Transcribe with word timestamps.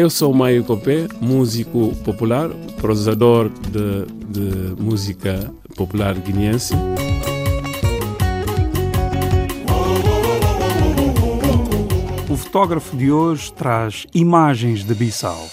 Eu 0.00 0.08
sou 0.08 0.32
Maio 0.32 0.62
Copé, 0.62 1.08
músico 1.20 1.92
popular, 2.04 2.48
prosador 2.80 3.48
de, 3.48 4.06
de 4.28 4.80
música 4.80 5.52
popular 5.76 6.14
guineense. 6.14 6.72
O 12.30 12.36
fotógrafo 12.36 12.96
de 12.96 13.10
hoje 13.10 13.52
traz 13.54 14.06
imagens 14.14 14.84
de 14.84 14.94
Bissau. 14.94 15.48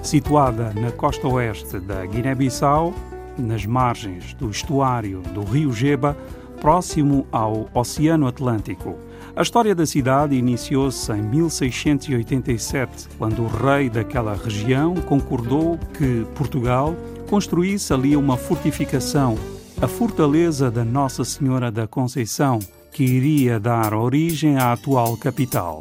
Situada 0.00 0.72
na 0.72 0.92
costa 0.92 1.26
oeste 1.26 1.80
da 1.80 2.06
Guiné-Bissau, 2.06 2.94
nas 3.36 3.66
margens 3.66 4.32
do 4.34 4.48
estuário 4.48 5.22
do 5.34 5.42
rio 5.42 5.72
Geba, 5.72 6.16
próximo 6.60 7.26
ao 7.32 7.68
Oceano 7.74 8.28
Atlântico. 8.28 9.09
A 9.34 9.42
história 9.42 9.74
da 9.74 9.86
cidade 9.86 10.34
iniciou-se 10.34 11.10
em 11.12 11.22
1687, 11.22 13.08
quando 13.16 13.42
o 13.42 13.46
rei 13.46 13.88
daquela 13.88 14.34
região 14.34 14.94
concordou 14.96 15.78
que 15.96 16.26
Portugal 16.34 16.96
construísse 17.28 17.92
ali 17.92 18.16
uma 18.16 18.36
fortificação, 18.36 19.38
a 19.80 19.86
Fortaleza 19.86 20.70
da 20.70 20.84
Nossa 20.84 21.24
Senhora 21.24 21.70
da 21.70 21.86
Conceição, 21.86 22.58
que 22.92 23.04
iria 23.04 23.60
dar 23.60 23.94
origem 23.94 24.58
à 24.58 24.72
atual 24.72 25.16
capital. 25.16 25.80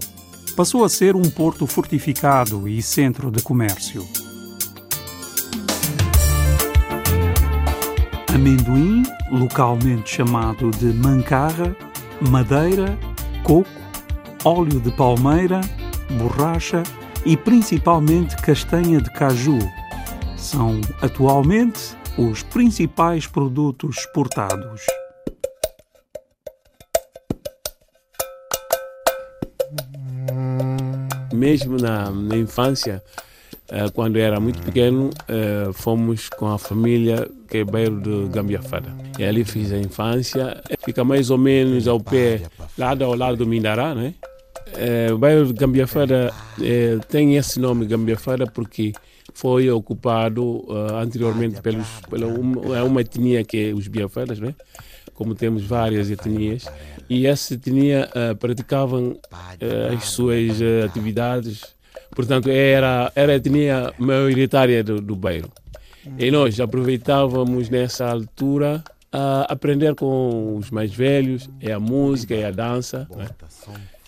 Passou 0.55 0.83
a 0.83 0.89
ser 0.89 1.15
um 1.15 1.23
porto 1.23 1.65
fortificado 1.65 2.67
e 2.67 2.81
centro 2.83 3.31
de 3.31 3.41
comércio. 3.41 4.05
Amendoim, 8.33 9.03
localmente 9.31 10.17
chamado 10.17 10.69
de 10.69 10.85
mancarra, 10.93 11.75
madeira, 12.29 12.97
coco, 13.43 13.69
óleo 14.43 14.79
de 14.79 14.91
palmeira, 14.91 15.61
borracha 16.17 16.83
e 17.25 17.35
principalmente 17.35 18.35
castanha 18.37 19.01
de 19.01 19.11
caju. 19.11 19.59
São 20.37 20.79
atualmente 21.01 21.97
os 22.17 22.43
principais 22.43 23.27
produtos 23.27 23.97
exportados. 23.97 24.81
Mesmo 31.33 31.77
na, 31.77 32.09
na 32.09 32.35
infância, 32.35 33.03
quando 33.93 34.17
era 34.17 34.39
muito 34.39 34.61
pequeno, 34.61 35.09
uh, 35.09 35.73
fomos 35.73 36.29
com 36.29 36.47
a 36.47 36.57
família 36.57 37.29
que 37.47 37.59
é 37.59 37.63
bairro 37.63 37.99
de 37.99 38.29
Gambiafada. 38.29 38.93
E 39.17 39.23
ali 39.23 39.43
fiz 39.43 39.71
a 39.71 39.77
infância. 39.77 40.61
Fica 40.83 41.03
mais 41.03 41.29
ou 41.29 41.37
menos 41.37 41.87
ao 41.87 41.99
pé, 41.99 42.41
lado 42.77 43.03
ao 43.03 43.15
lado 43.15 43.37
do 43.37 43.47
Mindará, 43.47 43.93
né? 43.93 44.13
O 45.11 45.17
bairro 45.17 45.47
de 45.47 45.53
Gambiafada 45.53 46.31
tem 47.09 47.35
esse 47.35 47.59
nome, 47.59 47.87
Gambiafada, 47.87 48.45
porque 48.45 48.93
foi 49.33 49.69
ocupado 49.71 50.63
anteriormente 50.93 51.59
pelos, 51.59 51.87
pela 52.07 52.27
uma, 52.27 52.77
é 52.77 52.83
uma 52.83 53.01
etnia 53.01 53.43
que 53.43 53.69
é 53.69 53.73
os 53.73 53.87
Biafadas, 53.87 54.39
né? 54.39 54.53
como 55.19 55.35
temos 55.35 55.65
várias 55.65 56.09
etnias, 56.09 56.65
e 57.09 57.27
essa 57.27 57.53
etnia 57.53 58.09
uh, 58.15 58.37
praticavam 58.37 59.09
uh, 59.09 59.93
as 59.93 60.05
suas 60.05 60.61
uh, 60.61 60.85
atividades, 60.85 61.75
portanto 62.15 62.49
era, 62.49 63.11
era 63.15 63.33
a 63.33 63.35
etnia 63.35 63.93
maioritária 63.97 64.83
do, 64.83 65.01
do 65.01 65.15
bairro. 65.15 65.51
E 66.17 66.31
nós 66.31 66.59
aproveitávamos 66.59 67.69
nessa 67.69 68.09
altura 68.09 68.83
a 69.11 69.41
aprender 69.51 69.95
com 69.95 70.57
os 70.57 70.69
mais 70.71 70.93
velhos, 70.93 71.49
é 71.59 71.71
a 71.71 71.79
música, 71.79 72.33
é 72.35 72.45
a 72.45 72.51
dança. 72.51 73.07
Né? 73.15 73.27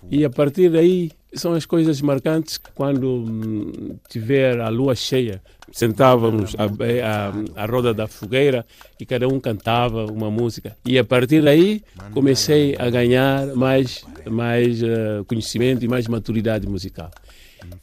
E 0.09 0.25
a 0.25 0.29
partir 0.29 0.69
daí 0.69 1.11
são 1.33 1.53
as 1.53 1.65
coisas 1.65 2.01
marcantes 2.01 2.59
quando 2.75 3.07
hum, 3.07 3.95
tiver 4.09 4.59
a 4.59 4.69
lua 4.69 4.95
cheia. 4.95 5.41
Sentávamos 5.71 6.55
à, 6.57 7.63
à 7.63 7.65
roda 7.65 7.93
da 7.93 8.07
fogueira 8.07 8.65
e 8.99 9.05
cada 9.05 9.27
um 9.27 9.39
cantava 9.39 10.05
uma 10.05 10.29
música. 10.29 10.75
E 10.85 10.97
a 10.97 11.03
partir 11.03 11.41
daí 11.41 11.81
comecei 12.13 12.75
a 12.77 12.89
ganhar 12.89 13.47
mais, 13.55 14.03
mais 14.29 14.81
uh, 14.83 15.23
conhecimento 15.27 15.85
e 15.85 15.87
mais 15.87 16.07
maturidade 16.07 16.67
musical. 16.67 17.09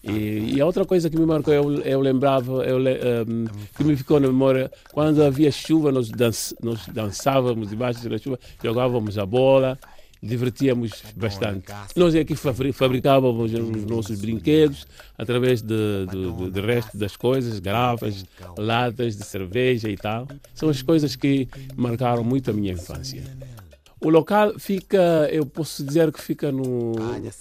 E, 0.03 0.55
e, 0.55 0.61
a 0.61 0.67
outra 0.67 0.85
coisa 0.85 1.09
que 1.11 1.19
me 1.19 1.27
marcou, 1.27 1.53
eu, 1.53 1.81
eu 1.83 2.01
lembrava, 2.01 2.65
eu, 2.65 2.79
um, 2.79 3.45
que 3.77 3.85
me 3.85 3.97
ficou 3.97 4.19
na 4.21 4.27
memória, 4.27 4.71
quando 4.93 5.23
havia 5.23 5.51
chuva, 5.51 5.93
nós, 5.93 6.11
nós 6.63 6.87
dançávamos 6.89 7.71
debaixo 7.71 8.09
da 8.09 8.19
chuva, 8.19 8.39
jogávamos 8.63 9.19
a 9.19 9.27
bola 9.27 9.79
divertíamos 10.23 11.03
bastante. 11.17 11.67
Nós 11.95 12.15
aqui 12.15 12.35
fabricávamos 12.73 13.53
os 13.53 13.85
nossos 13.85 14.21
brinquedos 14.21 14.87
através 15.17 15.63
de, 15.63 16.07
de, 16.53 16.61
resto 16.61 16.97
das 16.99 17.17
coisas, 17.17 17.59
garrafas, 17.61 18.25
latas 18.57 19.17
de 19.17 19.25
cerveja 19.25 19.89
e 19.89 19.97
tal. 19.97 20.27
São 20.55 20.69
as 20.69 20.83
coisas 20.83 21.15
que 21.15 21.49
marcaram 21.77 22.25
muito 22.25 22.51
a 22.51 22.53
minha 22.53 22.73
infância. 22.73 23.23
O 24.01 24.11
local 24.11 24.59
fica, 24.59 25.29
eu 25.33 25.45
posso 25.45 25.85
dizer 25.85 26.13
que 26.13 26.21
fica 26.21 26.53
no 26.53 26.93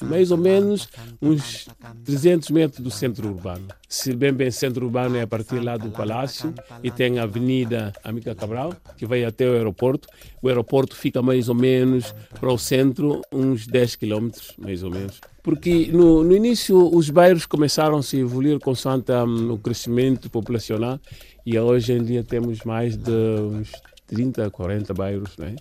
mais 0.01 0.31
ou 0.31 0.37
menos 0.37 0.89
uns 1.21 1.67
300 2.03 2.49
metros 2.49 2.79
do 2.79 2.89
centro 2.89 3.27
urbano. 3.27 3.67
Se 3.87 4.13
bem 4.13 4.33
bem 4.33 4.49
centro 4.49 4.85
urbano 4.85 5.17
é 5.17 5.21
a 5.21 5.27
partir 5.27 5.59
lá 5.59 5.77
do 5.77 5.91
palácio 5.91 6.53
e 6.83 6.89
tem 6.89 7.19
a 7.19 7.23
Avenida 7.23 7.93
Amica 8.03 8.33
Cabral 8.33 8.75
que 8.97 9.05
vai 9.05 9.23
até 9.23 9.47
o 9.47 9.53
aeroporto. 9.53 10.07
O 10.41 10.47
aeroporto 10.47 10.95
fica 10.95 11.21
mais 11.21 11.47
ou 11.47 11.55
menos 11.55 12.13
para 12.39 12.51
o 12.51 12.57
centro 12.57 13.21
uns 13.31 13.67
10 13.67 13.95
quilômetros, 13.95 14.53
mais 14.57 14.81
ou 14.81 14.89
menos. 14.89 15.21
Porque 15.43 15.89
no, 15.93 16.23
no 16.23 16.35
início 16.35 16.75
os 16.93 17.09
bairros 17.09 17.45
começaram 17.45 17.97
a 17.97 18.03
se 18.03 18.17
evoluir 18.17 18.59
consoante 18.59 19.11
um, 19.11 19.53
o 19.53 19.57
crescimento 19.57 20.29
populacional 20.29 20.99
e 21.45 21.57
hoje 21.57 21.93
em 21.93 22.03
dia 22.03 22.23
temos 22.23 22.63
mais 22.63 22.97
de 22.97 23.11
uns 23.11 23.71
30, 24.07 24.49
40 24.49 24.93
bairros, 24.93 25.37
né? 25.37 25.55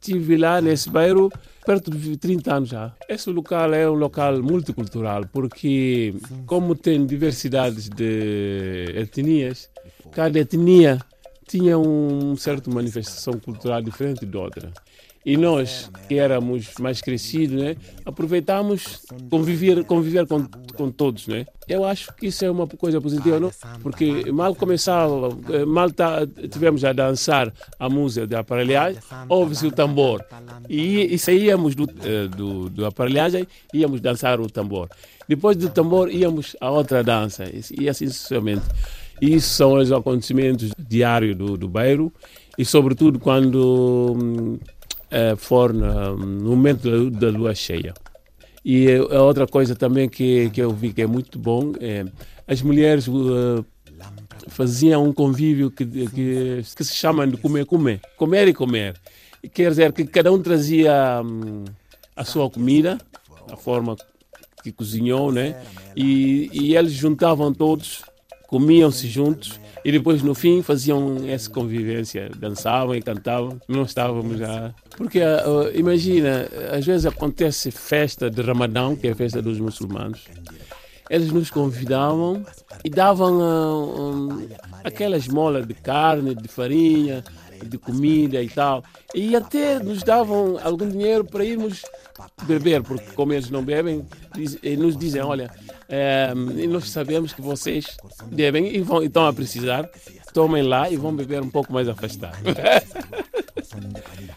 Estive 0.00 0.36
lá 0.36 0.60
nesse 0.60 0.88
bairro 0.88 1.32
perto 1.64 1.90
de 1.90 2.16
30 2.16 2.54
anos 2.54 2.68
já. 2.68 2.94
Esse 3.08 3.28
local 3.30 3.74
é 3.74 3.90
um 3.90 3.94
local 3.94 4.40
multicultural 4.42 5.26
porque, 5.32 6.14
como 6.46 6.76
tem 6.76 7.04
diversidades 7.04 7.88
de 7.88 8.92
etnias, 8.94 9.68
cada 10.12 10.38
etnia 10.38 11.00
tinha 11.48 11.78
uma 11.78 12.36
certa 12.36 12.70
manifestação 12.70 13.34
cultural 13.40 13.82
diferente 13.82 14.24
de 14.24 14.36
outra. 14.36 14.72
E 15.26 15.36
nós, 15.36 15.90
que 16.06 16.20
éramos 16.20 16.74
mais 16.78 17.00
crescidos, 17.00 17.60
né, 17.60 17.76
aproveitamos 18.04 19.02
conviver, 19.28 19.82
conviver 19.84 20.24
com, 20.24 20.46
com 20.76 20.88
todos. 20.88 21.26
Né? 21.26 21.44
Eu 21.66 21.84
acho 21.84 22.14
que 22.14 22.28
isso 22.28 22.44
é 22.44 22.50
uma 22.50 22.64
coisa 22.68 23.00
positiva, 23.00 23.40
não? 23.40 23.50
porque 23.82 24.30
mal 24.30 24.54
começava, 24.54 25.36
eh, 25.50 25.64
mal 25.64 25.90
tá, 25.90 26.20
tivemos 26.48 26.84
a 26.84 26.92
dançar 26.92 27.52
a 27.76 27.88
música 27.88 28.24
de 28.24 28.36
aparelhagem, 28.36 29.00
ouve-se 29.28 29.66
o 29.66 29.72
tambor. 29.72 30.24
E, 30.68 31.12
e 31.12 31.18
saíamos 31.18 31.74
do, 31.74 31.88
eh, 32.04 32.28
do, 32.28 32.70
do 32.70 32.86
aparelhagem 32.86 33.48
íamos 33.74 34.00
dançar 34.00 34.40
o 34.40 34.48
tambor. 34.48 34.88
Depois 35.28 35.56
do 35.56 35.68
tambor 35.68 36.08
íamos 36.08 36.54
a 36.60 36.70
outra 36.70 37.02
dança, 37.02 37.50
e 37.76 37.88
assim 37.88 38.06
sucessivamente. 38.06 38.62
Isso 39.20 39.48
são 39.48 39.74
os 39.74 39.90
acontecimentos 39.90 40.70
diários 40.78 41.34
do, 41.36 41.56
do 41.56 41.68
bairro 41.68 42.12
e, 42.56 42.64
sobretudo, 42.64 43.18
quando 43.18 44.14
hum, 44.16 44.58
uh, 45.10 45.72
no, 45.72 46.50
momento 46.50 47.10
da, 47.10 47.20
da, 47.20 47.38
lua 47.38 47.54
cheia. 47.54 47.94
E 48.64 48.88
a 48.94 49.22
outra 49.22 49.46
coisa 49.46 49.76
também 49.76 50.08
que, 50.08 50.50
que 50.50 50.60
eu 50.60 50.70
vi 50.70 50.92
que 50.92 51.02
é 51.02 51.06
muito 51.06 51.38
bom 51.38 51.72
é 51.80 52.04
as 52.48 52.62
mulheres 52.62 53.06
uh, 53.08 53.64
faziam 54.48 55.04
um 55.04 55.12
convívio 55.12 55.70
que, 55.70 55.84
que, 55.84 56.62
que, 56.76 56.84
se 56.84 56.94
chama 56.94 57.26
de 57.26 57.36
comer, 57.36 57.66
comer. 57.66 58.00
Comer 58.16 58.48
e 58.48 58.54
comer. 58.54 58.94
Quer 59.52 59.70
dizer 59.70 59.92
que 59.92 60.04
cada 60.06 60.32
um 60.32 60.40
trazia 60.40 61.20
um, 61.24 61.64
a 62.14 62.24
sua 62.24 62.50
comida, 62.50 62.98
a 63.50 63.56
forma 63.56 63.96
que 64.62 64.72
cozinhou, 64.72 65.30
né? 65.30 65.60
E, 65.94 66.50
e 66.52 66.76
eles 66.76 66.92
juntavam 66.92 67.52
todos, 67.52 68.02
comiam-se 68.46 69.08
juntos 69.08 69.60
e 69.84 69.92
depois, 69.92 70.22
no 70.22 70.34
fim, 70.34 70.62
faziam 70.62 71.16
essa 71.28 71.48
convivência, 71.48 72.28
dançavam 72.36 72.94
e 72.94 73.00
cantavam. 73.00 73.60
Não 73.68 73.82
estávamos 73.82 74.38
já. 74.38 74.74
Porque, 74.96 75.20
uh, 75.20 75.70
imagina, 75.74 76.48
às 76.72 76.84
vezes 76.84 77.06
acontece 77.06 77.70
festa 77.70 78.28
de 78.28 78.42
Ramadão, 78.42 78.96
que 78.96 79.06
é 79.06 79.12
a 79.12 79.14
festa 79.14 79.40
dos 79.40 79.60
muçulmanos. 79.60 80.24
Eles 81.08 81.30
nos 81.30 81.50
convidavam 81.50 82.44
e 82.84 82.90
davam 82.90 83.40
um, 83.40 84.48
aquelas 84.82 85.28
molas 85.28 85.64
de 85.64 85.74
carne, 85.74 86.34
de 86.34 86.48
farinha, 86.48 87.22
de 87.64 87.78
comida 87.78 88.42
e 88.42 88.48
tal. 88.48 88.82
E 89.14 89.34
até 89.34 89.78
nos 89.78 90.02
davam 90.02 90.58
algum 90.62 90.88
dinheiro 90.88 91.24
para 91.24 91.44
irmos 91.44 91.82
beber, 92.44 92.82
porque 92.82 93.12
como 93.12 93.32
eles 93.32 93.50
não 93.50 93.62
bebem, 93.62 94.04
diz, 94.34 94.58
nos 94.78 94.96
dizem, 94.96 95.22
olha, 95.22 95.50
é, 95.88 96.32
nós 96.34 96.90
sabemos 96.90 97.32
que 97.32 97.42
vocês 97.42 97.96
bebem 98.26 98.74
e 98.74 98.80
vão, 98.80 99.02
estão 99.02 99.26
a 99.26 99.32
precisar, 99.32 99.88
tomem 100.32 100.62
lá 100.62 100.90
e 100.90 100.96
vão 100.96 101.14
beber 101.14 101.40
um 101.40 101.50
pouco 101.50 101.72
mais 101.72 101.88
afastado. 101.88 102.36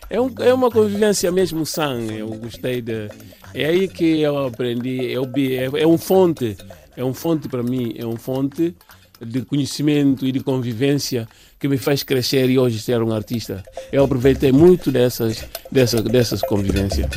É, 0.09 0.19
um, 0.19 0.33
é 0.39 0.53
uma 0.53 0.71
convivência 0.71 1.31
mesmo 1.31 1.65
sã. 1.65 1.99
Eu 2.01 2.29
gostei 2.29 2.81
de. 2.81 3.09
É 3.53 3.65
aí 3.65 3.87
que 3.87 4.19
eu 4.19 4.47
aprendi. 4.47 5.05
Eu, 5.05 5.23
é, 5.25 5.81
é 5.81 5.87
um 5.87 5.97
fonte. 5.97 6.57
É 6.97 7.03
um 7.03 7.13
fonte 7.13 7.47
para 7.47 7.61
mim. 7.61 7.93
É 7.95 8.05
um 8.05 8.17
fonte 8.17 8.75
de 9.21 9.41
conhecimento 9.41 10.25
e 10.25 10.31
de 10.31 10.39
convivência 10.39 11.27
que 11.59 11.67
me 11.67 11.77
faz 11.77 12.03
crescer 12.03 12.49
e 12.49 12.57
hoje 12.57 12.79
ser 12.79 13.01
um 13.01 13.11
artista. 13.11 13.63
Eu 13.91 14.03
aproveitei 14.03 14.51
muito 14.51 14.91
dessas, 14.91 15.45
dessas, 15.71 16.01
dessas 16.03 16.41
convivências. 16.41 17.09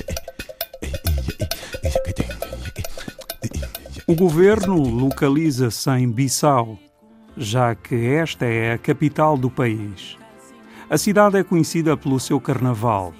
O 4.07 4.15
governo 4.15 4.77
localiza-se 4.83 5.91
em 5.91 6.11
Bissau, 6.11 6.79
já 7.37 7.75
que 7.75 7.95
esta 7.95 8.45
é 8.45 8.73
a 8.73 8.79
capital 8.79 9.39
do 9.39 9.49
país. 9.49 10.19
A 10.91 10.99
cidade 10.99 11.39
é 11.39 11.45
conhecida 11.45 11.97
pelo 11.97 12.21
seu 12.21 12.39
carnaval, 12.41 13.15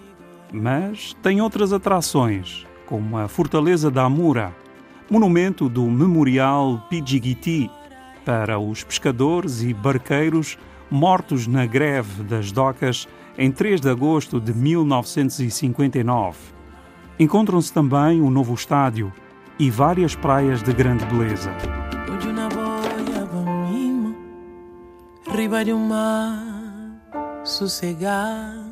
mas 0.53 1.17
tem 1.23 1.41
outras 1.41 1.73
atrações, 1.73 2.67
como 2.85 3.17
a 3.17 3.29
Fortaleza 3.29 3.91
da 3.91 4.03
Amura, 4.03 4.55
monumento 5.09 5.69
do 5.69 5.85
Memorial 5.85 6.87
Pidjigiti 6.91 7.71
para 8.25 8.59
os 8.59 8.83
pescadores 8.83 9.63
e 9.63 9.73
barqueiros 9.73 10.59
mortos 10.91 11.47
na 11.47 11.67
greve 11.67 12.23
das 12.23 12.53
docas 12.53 13.09
em 13.37 13.51
3 13.51 13.81
de 13.81 13.89
agosto 13.89 14.41
de 14.41 14.53
1959. 14.53 16.39
Encontram-se 17.19 17.73
também 17.73 18.21
um 18.21 18.31
novo 18.31 18.55
estádio 18.55 19.13
e 19.59 19.71
várias 19.71 20.15
praias 20.15 20.63
de 20.63 20.73
grande 20.73 21.05
beleza. 21.07 21.51
Riba 25.35 25.65
mar 25.77 26.53
sossegado 27.45 28.63